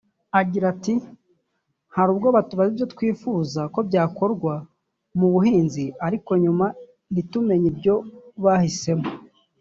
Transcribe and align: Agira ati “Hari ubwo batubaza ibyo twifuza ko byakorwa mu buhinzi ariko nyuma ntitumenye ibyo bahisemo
Agira 0.39 0.65
ati 0.73 0.93
“Hari 1.95 2.09
ubwo 2.13 2.27
batubaza 2.35 2.71
ibyo 2.73 2.85
twifuza 2.93 3.61
ko 3.73 3.79
byakorwa 3.87 4.53
mu 5.17 5.27
buhinzi 5.33 5.83
ariko 6.07 6.29
nyuma 6.43 6.65
ntitumenye 7.11 7.67
ibyo 7.73 7.95
bahisemo 8.45 9.07